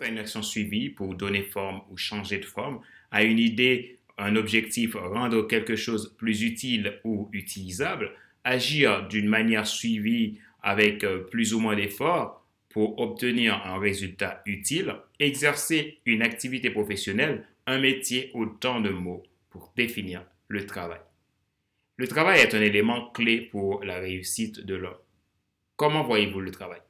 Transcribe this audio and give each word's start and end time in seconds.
à 0.00 0.08
une 0.08 0.18
action 0.18 0.42
suivie 0.42 0.90
pour 0.90 1.14
donner 1.14 1.42
forme 1.42 1.82
ou 1.90 1.96
changer 1.96 2.38
de 2.38 2.44
forme, 2.44 2.80
à 3.10 3.22
une 3.22 3.38
idée, 3.38 3.98
un 4.18 4.36
objectif, 4.36 4.94
rendre 4.94 5.42
quelque 5.42 5.76
chose 5.76 6.14
plus 6.16 6.42
utile 6.42 7.00
ou 7.04 7.28
utilisable, 7.32 8.12
agir 8.44 9.06
d'une 9.08 9.28
manière 9.28 9.66
suivie 9.66 10.38
avec 10.62 11.04
euh, 11.04 11.18
plus 11.18 11.54
ou 11.54 11.60
moins 11.60 11.76
d'efforts 11.76 12.44
pour 12.70 12.98
obtenir 12.98 13.60
un 13.66 13.78
résultat 13.78 14.42
utile, 14.46 14.94
exercer 15.18 15.98
une 16.06 16.22
activité 16.22 16.70
professionnelle, 16.70 17.46
un 17.66 17.78
métier, 17.78 18.30
autant 18.34 18.80
de 18.80 18.90
mots 18.90 19.22
pour 19.50 19.72
définir 19.76 20.24
le 20.48 20.64
travail. 20.64 21.00
Le 21.96 22.08
travail 22.08 22.40
est 22.40 22.54
un 22.54 22.62
élément 22.62 23.10
clé 23.10 23.40
pour 23.40 23.84
la 23.84 23.98
réussite 23.98 24.60
de 24.60 24.74
l'homme. 24.74 24.96
Comment 25.76 26.02
voyez-vous 26.02 26.40
le 26.40 26.50
travail? 26.50 26.80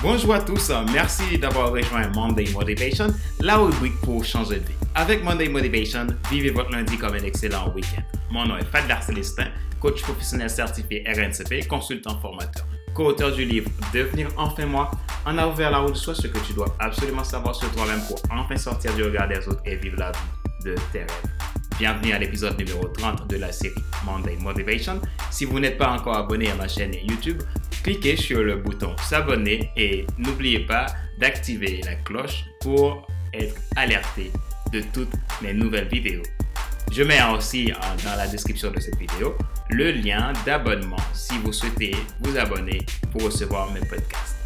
Bonjour 0.00 0.32
à 0.32 0.40
tous, 0.40 0.70
merci 0.92 1.38
d'avoir 1.38 1.72
rejoint 1.72 2.08
Monday 2.14 2.44
Motivation, 2.52 3.08
la 3.40 3.56
rubrique 3.56 4.00
pour 4.00 4.24
changer 4.24 4.60
de 4.60 4.66
vie. 4.66 4.74
Avec 4.94 5.24
Monday 5.24 5.48
Motivation, 5.48 6.06
vivez 6.30 6.50
votre 6.50 6.70
lundi 6.70 6.96
comme 6.96 7.14
un 7.14 7.24
excellent 7.24 7.72
week-end. 7.74 8.02
Mon 8.30 8.46
nom 8.46 8.56
est 8.56 8.64
Fadler 8.66 8.94
Célestin, 9.02 9.48
coach 9.80 10.00
professionnel 10.02 10.50
certifié 10.50 11.02
RNCP, 11.04 11.66
consultant 11.66 12.16
formateur, 12.20 12.64
co-auteur 12.94 13.32
du 13.32 13.44
livre 13.44 13.68
Devenir 13.92 14.28
enfin 14.36 14.66
moi, 14.66 14.88
en 15.26 15.36
avant 15.36 15.52
vers 15.52 15.72
la 15.72 15.78
route 15.78 15.94
de 15.94 15.98
soi, 15.98 16.14
ce 16.14 16.28
que 16.28 16.38
tu 16.46 16.52
dois 16.52 16.76
absolument 16.78 17.24
savoir 17.24 17.56
sur 17.56 17.68
toi-même 17.72 18.00
pour 18.06 18.22
enfin 18.30 18.56
sortir 18.56 18.94
du 18.94 19.02
regard 19.02 19.26
des 19.26 19.48
autres 19.48 19.62
et 19.64 19.74
vivre 19.74 19.96
la 19.98 20.12
vie 20.12 20.64
de 20.64 20.76
tes 20.92 21.00
rêves. 21.00 21.37
Bienvenue 21.78 22.12
à 22.12 22.18
l'épisode 22.18 22.58
numéro 22.58 22.88
30 22.88 23.28
de 23.30 23.36
la 23.36 23.52
série 23.52 23.84
Monday 24.04 24.36
Motivation. 24.40 25.00
Si 25.30 25.44
vous 25.44 25.60
n'êtes 25.60 25.78
pas 25.78 25.90
encore 25.90 26.16
abonné 26.16 26.50
à 26.50 26.56
ma 26.56 26.66
chaîne 26.66 26.92
YouTube, 26.92 27.40
cliquez 27.84 28.16
sur 28.16 28.42
le 28.42 28.56
bouton 28.56 28.96
s'abonner 28.96 29.70
et 29.76 30.04
n'oubliez 30.18 30.66
pas 30.66 30.86
d'activer 31.20 31.80
la 31.84 31.94
cloche 31.94 32.46
pour 32.60 33.06
être 33.32 33.54
alerté 33.76 34.32
de 34.72 34.82
toutes 34.92 35.12
mes 35.40 35.54
nouvelles 35.54 35.86
vidéos. 35.86 36.24
Je 36.90 37.04
mets 37.04 37.22
aussi 37.32 37.70
dans 38.04 38.16
la 38.16 38.26
description 38.26 38.72
de 38.72 38.80
cette 38.80 38.96
vidéo 38.96 39.36
le 39.70 39.92
lien 39.92 40.32
d'abonnement 40.44 40.96
si 41.12 41.38
vous 41.38 41.52
souhaitez 41.52 41.94
vous 42.18 42.36
abonner 42.36 42.80
pour 43.12 43.22
recevoir 43.22 43.70
mes 43.70 43.80
podcasts. 43.86 44.38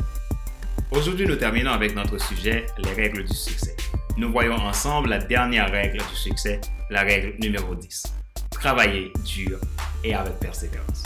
Aujourd'hui, 0.91 1.27
nous 1.27 1.37
terminons 1.37 1.71
avec 1.71 1.95
notre 1.95 2.21
sujet, 2.21 2.67
les 2.77 2.93
règles 2.93 3.25
du 3.25 3.35
succès. 3.35 3.75
Nous 4.19 4.31
voyons 4.31 4.57
ensemble 4.57 5.09
la 5.09 5.19
dernière 5.19 5.71
règle 5.71 5.97
du 5.97 6.15
succès, 6.15 6.61
la 6.91 7.01
règle 7.01 7.35
numéro 7.41 7.75
10. 7.75 8.03
Travailler 8.51 9.11
dur 9.25 9.59
et 10.05 10.13
avec 10.13 10.39
persévérance. 10.39 11.03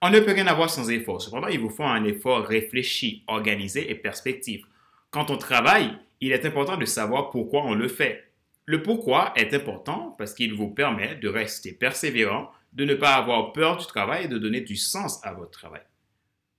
On 0.00 0.10
ne 0.10 0.20
peut 0.20 0.32
rien 0.32 0.46
avoir 0.46 0.70
sans 0.70 0.88
effort. 0.88 1.20
Cependant, 1.20 1.48
il 1.48 1.58
vous 1.58 1.70
faut 1.70 1.82
un 1.82 2.04
effort 2.04 2.46
réfléchi, 2.46 3.24
organisé 3.26 3.90
et 3.90 3.96
perspective. 3.96 4.64
Quand 5.10 5.32
on 5.32 5.36
travaille, 5.36 5.90
il 6.20 6.30
est 6.30 6.46
important 6.46 6.76
de 6.76 6.84
savoir 6.84 7.30
pourquoi 7.30 7.64
on 7.64 7.74
le 7.74 7.88
fait. 7.88 8.30
Le 8.64 8.80
pourquoi 8.80 9.32
est 9.34 9.52
important 9.52 10.14
parce 10.18 10.34
qu'il 10.34 10.54
vous 10.54 10.68
permet 10.70 11.16
de 11.16 11.28
rester 11.28 11.72
persévérant, 11.72 12.48
de 12.74 12.84
ne 12.84 12.94
pas 12.94 13.14
avoir 13.14 13.52
peur 13.52 13.76
du 13.76 13.86
travail 13.86 14.26
et 14.26 14.28
de 14.28 14.38
donner 14.38 14.60
du 14.60 14.76
sens 14.76 15.18
à 15.24 15.32
votre 15.32 15.50
travail. 15.50 15.82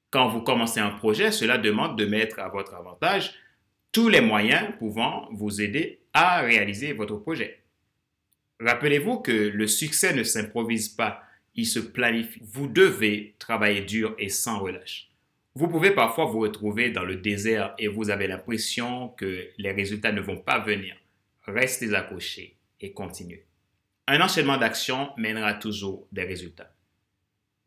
Quand 0.09 0.27
vous 0.27 0.41
commencez 0.41 0.81
un 0.81 0.89
projet, 0.89 1.31
cela 1.31 1.57
demande 1.57 1.97
de 1.97 2.05
mettre 2.05 2.39
à 2.39 2.49
votre 2.49 2.73
avantage 2.73 3.35
tous 3.91 4.09
les 4.09 4.21
moyens 4.21 4.73
pouvant 4.79 5.27
vous 5.31 5.61
aider 5.61 5.99
à 6.13 6.41
réaliser 6.41 6.93
votre 6.93 7.17
projet. 7.17 7.63
Rappelez-vous 8.59 9.19
que 9.19 9.31
le 9.31 9.67
succès 9.67 10.13
ne 10.13 10.23
s'improvise 10.23 10.89
pas, 10.89 11.23
il 11.55 11.65
se 11.65 11.79
planifie. 11.79 12.39
Vous 12.43 12.67
devez 12.67 13.35
travailler 13.39 13.81
dur 13.81 14.15
et 14.17 14.29
sans 14.29 14.59
relâche. 14.59 15.09
Vous 15.55 15.67
pouvez 15.67 15.91
parfois 15.91 16.25
vous 16.25 16.39
retrouver 16.39 16.91
dans 16.91 17.03
le 17.03 17.17
désert 17.17 17.73
et 17.77 17.87
vous 17.87 18.09
avez 18.09 18.27
l'impression 18.27 19.09
que 19.09 19.49
les 19.57 19.71
résultats 19.71 20.13
ne 20.13 20.21
vont 20.21 20.37
pas 20.37 20.59
venir. 20.59 20.95
Restez 21.45 21.93
accrochés 21.93 22.57
et 22.79 22.93
continuez. 22.93 23.45
Un 24.07 24.21
enchaînement 24.21 24.57
d'actions 24.57 25.09
mènera 25.17 25.53
toujours 25.55 26.07
des 26.11 26.23
résultats. 26.23 26.73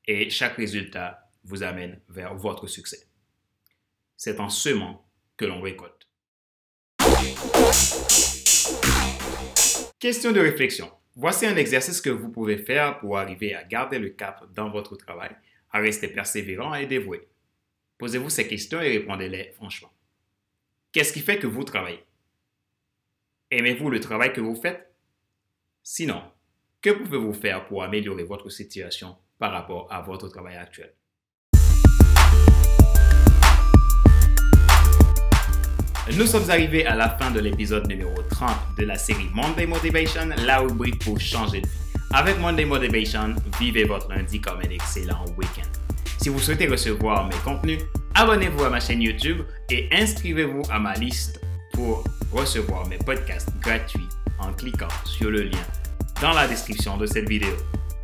Et 0.06 0.30
chaque 0.30 0.56
résultat 0.56 1.30
vous 1.44 1.62
amène 1.62 2.00
vers 2.08 2.34
votre 2.34 2.66
succès. 2.66 3.06
C'est 4.16 4.40
en 4.40 4.48
semant 4.48 5.06
que 5.36 5.44
l'on 5.44 5.60
récolte. 5.60 6.03
Question 9.98 10.32
de 10.32 10.40
réflexion. 10.40 10.90
Voici 11.16 11.46
un 11.46 11.56
exercice 11.56 12.00
que 12.00 12.10
vous 12.10 12.28
pouvez 12.28 12.58
faire 12.58 12.98
pour 12.98 13.18
arriver 13.18 13.54
à 13.54 13.64
garder 13.64 13.98
le 13.98 14.10
cap 14.10 14.44
dans 14.52 14.68
votre 14.68 14.96
travail, 14.96 15.30
à 15.70 15.78
rester 15.78 16.08
persévérant 16.08 16.74
et 16.74 16.86
dévoué. 16.86 17.28
Posez-vous 17.98 18.30
ces 18.30 18.46
questions 18.46 18.80
et 18.80 18.98
répondez-les 18.98 19.52
franchement. 19.52 19.92
Qu'est-ce 20.92 21.12
qui 21.12 21.20
fait 21.20 21.38
que 21.38 21.46
vous 21.46 21.64
travaillez? 21.64 22.04
Aimez-vous 23.50 23.90
le 23.90 24.00
travail 24.00 24.32
que 24.32 24.40
vous 24.40 24.56
faites? 24.56 24.92
Sinon, 25.82 26.22
que 26.82 26.90
pouvez-vous 26.90 27.32
faire 27.32 27.66
pour 27.66 27.82
améliorer 27.82 28.24
votre 28.24 28.50
situation 28.50 29.16
par 29.38 29.52
rapport 29.52 29.90
à 29.92 30.02
votre 30.02 30.28
travail 30.28 30.56
actuel? 30.56 30.92
Nous 36.12 36.26
sommes 36.26 36.50
arrivés 36.50 36.84
à 36.84 36.94
la 36.94 37.08
fin 37.08 37.30
de 37.30 37.40
l'épisode 37.40 37.88
numéro 37.88 38.12
30 38.28 38.50
de 38.78 38.84
la 38.84 38.98
série 38.98 39.30
Monday 39.32 39.64
Motivation, 39.66 40.28
la 40.44 40.58
rubrique 40.58 41.02
pour 41.02 41.18
changer 41.18 41.62
de 41.62 41.66
vie. 41.66 41.72
Avec 42.12 42.38
Monday 42.38 42.66
Motivation, 42.66 43.34
vivez 43.58 43.84
votre 43.84 44.10
lundi 44.10 44.38
comme 44.38 44.58
un 44.58 44.70
excellent 44.70 45.24
week-end. 45.38 45.66
Si 46.18 46.28
vous 46.28 46.38
souhaitez 46.38 46.66
recevoir 46.66 47.26
mes 47.26 47.36
contenus, 47.42 47.80
abonnez-vous 48.14 48.64
à 48.64 48.68
ma 48.68 48.80
chaîne 48.80 49.00
YouTube 49.00 49.44
et 49.70 49.88
inscrivez-vous 49.92 50.64
à 50.70 50.78
ma 50.78 50.92
liste 50.92 51.40
pour 51.72 52.04
recevoir 52.30 52.86
mes 52.86 52.98
podcasts 52.98 53.50
gratuits 53.62 54.08
en 54.38 54.52
cliquant 54.52 54.88
sur 55.06 55.30
le 55.30 55.44
lien 55.44 55.64
dans 56.20 56.34
la 56.34 56.46
description 56.46 56.98
de 56.98 57.06
cette 57.06 57.30
vidéo. 57.30 57.54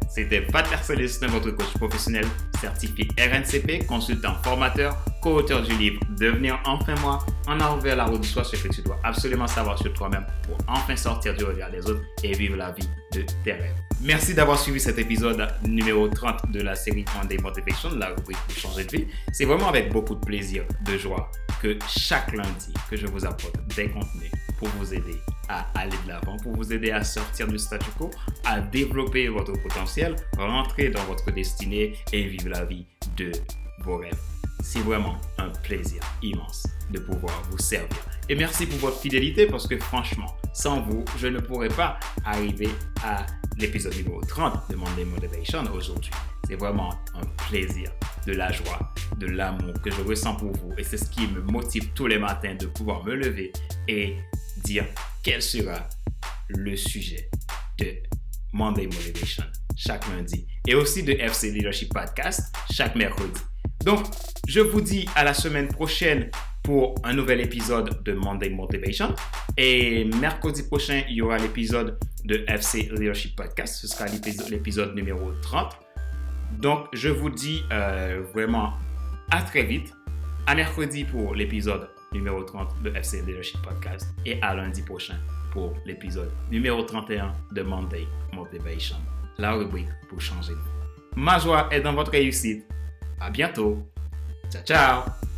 C'était 0.09 0.41
Pat 0.41 0.67
Célestin, 0.83 1.27
votre 1.27 1.51
coach 1.51 1.73
professionnel 1.75 2.27
certifié 2.61 3.09
RNCP, 3.19 3.87
consultant 3.87 4.35
formateur, 4.43 4.97
co-auteur 5.23 5.63
du 5.63 5.77
livre 5.77 6.01
Devenir 6.19 6.59
enfin 6.67 6.95
moi, 7.01 7.25
en 7.51 7.59
avant 7.59 7.79
vers 7.79 7.97
la 7.97 8.05
route 8.05 8.21
du 8.21 8.29
soi, 8.29 8.45
ce 8.45 8.55
que 8.55 8.69
tu 8.69 8.81
dois 8.81 8.99
absolument 9.03 9.49
savoir 9.49 9.77
sur 9.77 9.93
toi-même 9.93 10.25
pour 10.45 10.57
enfin 10.69 10.95
sortir 10.95 11.35
du 11.35 11.45
regard 11.45 11.71
des 11.71 11.85
autres 11.85 12.03
et 12.23 12.33
vivre 12.33 12.57
la 12.57 12.71
vie 12.71 12.89
de 13.13 13.25
tes 13.43 13.53
rêves. 13.53 13.75
Merci 14.01 14.35
d'avoir 14.35 14.57
suivi 14.57 14.79
cet 14.79 14.99
épisode 14.99 15.49
numéro 15.67 16.07
30 16.09 16.53
de 16.53 16.63
la 16.63 16.77
série 16.77 17.05
Monday 17.17 17.39
Motivation, 17.39 17.91
la 17.97 18.11
rubrique 18.11 18.39
pour 18.47 18.57
changer 18.57 18.85
de 18.85 18.97
vie. 18.97 19.07
C'est 19.33 19.47
vraiment 19.47 19.69
avec 19.69 19.93
beaucoup 19.93 20.15
de 20.15 20.25
plaisir, 20.25 20.65
de 20.85 20.97
joie 20.97 21.29
que 21.61 21.77
chaque 21.89 22.33
lundi 22.33 22.73
que 22.89 22.97
je 22.97 23.07
vous 23.07 23.27
apporte 23.27 23.57
des 23.75 23.89
contenus 23.89 24.31
pour 24.59 24.69
vous 24.79 24.95
aider 24.95 25.17
à 25.49 25.67
aller 25.75 25.97
de 26.05 26.09
l'avant, 26.09 26.37
pour 26.37 26.55
vous 26.55 26.73
aider 26.73 26.93
à 26.93 27.03
sortir 27.03 27.49
du 27.49 27.59
statu 27.59 27.91
quo, 27.99 28.11
à 28.45 28.61
développer 28.61 29.27
votre 29.27 29.53
potentiel, 29.61 30.15
rentrer 30.39 30.91
dans 30.91 31.03
votre 31.05 31.33
destinée 31.33 31.95
et 32.13 32.23
vivre 32.29 32.51
la 32.51 32.65
vie 32.65 32.87
de 33.17 33.33
vos 33.83 33.97
rêves. 33.97 34.40
C'est 34.63 34.81
vraiment 34.81 35.17
un 35.39 35.49
plaisir 35.49 36.03
immense 36.23 36.67
de 36.91 36.99
pouvoir 36.99 37.43
vous 37.51 37.59
servir. 37.59 37.97
Et 38.29 38.35
merci 38.35 38.67
pour 38.67 38.79
votre 38.79 39.01
fidélité 39.01 39.47
parce 39.47 39.67
que 39.67 39.79
franchement, 39.79 40.37
sans 40.53 40.83
vous, 40.83 41.05
je 41.19 41.27
ne 41.29 41.41
pourrais 41.41 41.69
pas 41.69 41.99
arriver 42.25 42.69
à 43.03 43.27
l'épisode 43.59 43.95
numéro 43.97 44.21
30 44.21 44.71
de 44.71 44.77
Monday 44.77 45.05
Motivation 45.05 45.63
aujourd'hui. 45.75 46.11
C'est 46.47 46.57
vraiment 46.57 46.91
un 47.15 47.27
plaisir, 47.49 47.91
de 48.27 48.33
la 48.33 48.53
joie, 48.53 48.93
de 49.19 49.27
l'amour 49.27 49.75
que 49.83 49.91
je 49.91 50.03
ressens 50.03 50.37
pour 50.37 50.53
vous. 50.53 50.73
Et 50.77 50.85
c'est 50.85 50.99
ce 50.99 51.09
qui 51.09 51.27
me 51.27 51.41
motive 51.41 51.91
tous 51.95 52.07
les 52.07 52.19
matins 52.19 52.55
de 52.55 52.67
pouvoir 52.67 53.05
me 53.05 53.15
lever 53.15 53.53
et 53.89 54.17
dire 54.65 54.85
quel 55.23 55.43
sera 55.43 55.89
le 56.49 56.77
sujet 56.77 57.31
de 57.79 57.95
Monday 58.53 58.87
Motivation 58.87 59.45
chaque 59.77 60.07
lundi 60.09 60.47
et 60.67 60.75
aussi 60.75 61.03
de 61.03 61.13
FC 61.13 61.53
Leadership 61.53 61.93
Podcast 61.95 62.55
chaque 62.71 62.95
mercredi. 62.97 63.41
Donc, 63.85 64.05
je 64.51 64.59
vous 64.59 64.81
dis 64.81 65.09
à 65.15 65.23
la 65.23 65.33
semaine 65.33 65.69
prochaine 65.69 66.29
pour 66.65 66.97
un 67.05 67.13
nouvel 67.13 67.41
épisode 67.41 68.03
de 68.03 68.13
Monday 68.13 68.51
Motivation. 68.51 69.15
Et 69.57 70.05
mercredi 70.21 70.65
prochain, 70.65 71.03
il 71.09 71.15
y 71.15 71.23
aura 71.23 71.39
l'épisode 71.39 71.97
de 72.25 72.45
FC 72.49 72.91
Leadership 72.91 73.37
Podcast. 73.37 73.77
Ce 73.77 73.87
sera 73.87 74.07
l'épisode 74.51 74.97
numéro 74.97 75.31
30. 75.43 75.77
Donc, 76.59 76.87
je 76.93 77.11
vous 77.11 77.31
dis 77.31 77.63
euh, 77.71 78.25
vraiment 78.35 78.73
à 79.31 79.41
très 79.43 79.63
vite. 79.63 79.95
À 80.49 80.57
mercredi 80.57 81.05
pour 81.05 81.37
l'épisode 81.37 81.89
numéro 82.13 82.43
30 82.43 82.83
de 82.83 82.91
FC 82.91 83.23
Leadership 83.23 83.63
Podcast 83.63 84.09
et 84.27 84.43
à 84.43 84.57
lundi 84.57 84.83
prochain 84.83 85.15
pour 85.53 85.75
l'épisode 85.87 86.33
numéro 86.51 86.83
31 86.83 87.33
de 87.53 87.63
Monday 87.63 88.05
Motivation, 88.33 88.97
la 89.39 89.53
rubrique 89.53 89.91
pour 90.09 90.21
changer. 90.21 90.55
Ma 91.15 91.39
joie 91.39 91.69
est 91.71 91.83
dans 91.83 91.93
votre 91.93 92.11
réussite. 92.11 92.65
À 93.21 93.31
bientôt. 93.31 93.87
Chao. 94.51 94.63
Chao. 94.65 95.30